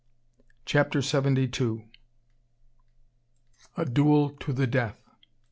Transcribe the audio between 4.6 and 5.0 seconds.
DEATH.